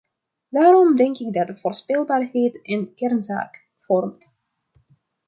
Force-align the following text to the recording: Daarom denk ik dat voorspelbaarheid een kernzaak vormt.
Daarom 0.49 0.95
denk 0.95 1.17
ik 1.17 1.33
dat 1.33 1.59
voorspelbaarheid 1.59 2.59
een 2.63 2.93
kernzaak 2.95 3.67
vormt. 3.77 4.35